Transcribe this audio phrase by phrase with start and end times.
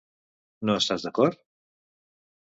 [0.69, 1.43] No estàs d'acord?